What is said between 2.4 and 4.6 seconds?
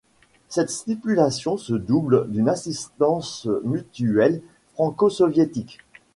assistance mutuelle